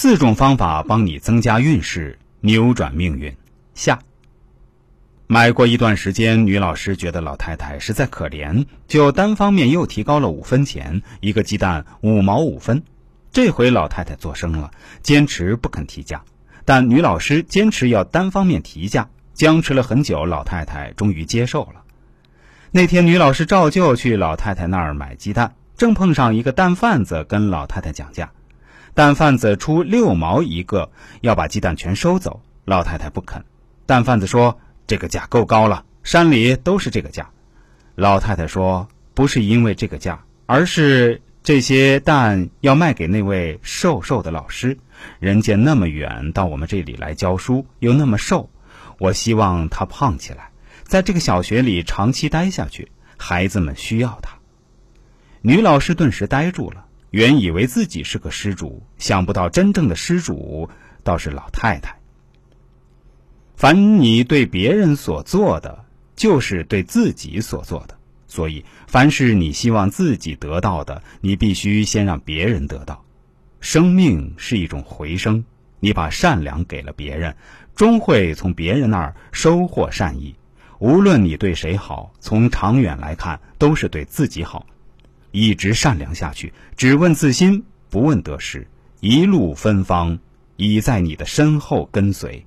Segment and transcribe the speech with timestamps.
[0.00, 3.36] 四种方法帮你增加运势，扭转命运。
[3.74, 3.98] 下。
[5.26, 12.84] 买过一段时间，女老师觉得老太太实在可怜，就单方面又提高了五分钱，一个鸡蛋五毛五分。
[13.32, 14.70] 这回老太太做声了，
[15.02, 16.22] 坚持不肯提价，
[16.64, 21.82] 但女老师坚持要单方面提价，僵持了很久，老太太终于接受了。
[22.70, 28.30] 那天，女老师照旧去老太太那儿买鸡蛋，正碰上一个蛋贩子跟老太太讲价，
[28.94, 30.90] 蛋贩子出六毛一个，
[31.20, 32.40] 要把鸡蛋全收走。
[32.64, 33.44] 老太太不肯，
[33.86, 34.58] 蛋贩子说。
[34.88, 37.28] 这个价够高了，山里都是这个价。
[37.94, 44.78] 老太太说：“不是因为这个价，而是这些蛋要卖给那位瘦瘦的老师。
[45.18, 48.48] 人家那么远到我们这里来教书，又那么瘦，
[48.98, 50.52] 我希望他胖起来，
[50.84, 52.90] 在这个小学里长期待下去。
[53.18, 54.38] 孩子们需要他。”
[55.44, 60.68] 女老师顿时呆住了，原以为自己是个施主，想不到真正的施主
[61.02, 61.98] 倒是老太太。
[63.56, 67.98] 凡你对别人所做的，就是对自己所做的。
[68.26, 73.04] 所以，凡是你希望自己得到的，你必须先让别人得到。
[73.60, 75.44] 生命是一种回声，
[75.80, 77.34] 你把善良给了别人，
[77.74, 80.36] 终会从别人那儿收获善意。
[80.78, 84.66] 无论你对谁好，从长远来看，都是对自己好。
[85.30, 88.66] 一直善良下去，只问自心，不问得失，
[89.00, 90.18] 一路芬芳
[90.56, 92.44] 已在你的身后跟随。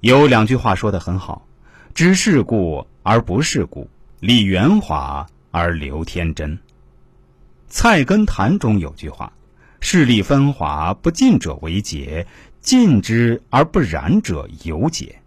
[0.00, 1.46] 有两句话说的很好
[1.94, 3.90] ：“知世故而不世故，
[4.20, 6.56] 立圆滑而留天真。”
[7.68, 9.32] 《菜根谭》中有句话
[9.80, 12.26] ：“势利分华不尽者为节，
[12.60, 15.20] 尽之而不染者尤节。”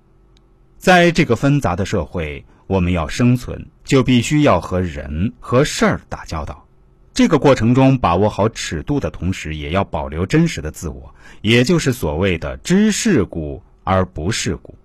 [0.82, 6.68] 在这个纷杂的社会，我们要生存，就必须要和人和事儿打交道。
[7.14, 13.62] 这个过程中，把握好尺度的同时，也要保留真实的自我，也就是所谓的“知世故”。
[13.84, 14.76] 而不世故，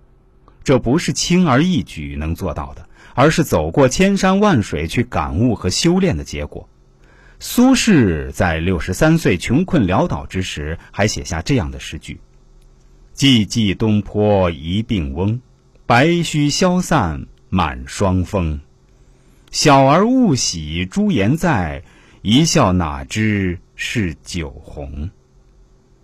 [0.63, 6.69] 这不是轻而易举能做到的，而是走过千山万水去感悟和修炼的结果。
[7.39, 12.19] 苏轼在六十三岁穷困潦倒之时，还写下这样的诗句
[13.15, 15.41] ：“寂寂东坡一病翁，
[15.87, 18.59] 白须消散满霜风。
[19.51, 21.81] 小儿勿喜朱颜在，
[22.21, 25.09] 一笑哪知是酒红。”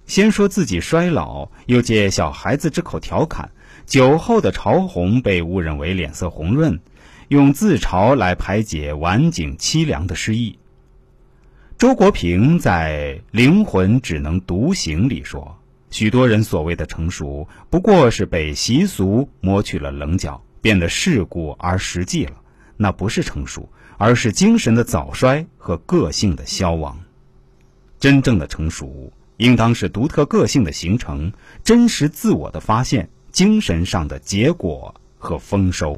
[0.07, 3.51] 先说自己衰老，又借小孩子之口调侃
[3.85, 6.79] 酒后的潮红被误认为脸色红润，
[7.27, 10.57] 用自嘲来排解晚景凄凉的失意。
[11.77, 15.57] 周国平在《灵魂只能独行》里说
[15.93, 22.31] ：“许多人所谓的成熟，不过是被习俗磨去了棱角，变得世故而实际了。
[22.77, 26.99] 那不是成熟，而是精神的早衰和个性的消亡。
[27.99, 31.31] 真正的成熟。”应当是独特个性的形成，
[31.63, 35.91] 真实自我的发现，精神上的结果和丰收。